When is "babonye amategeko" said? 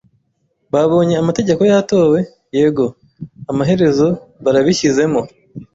0.73-1.61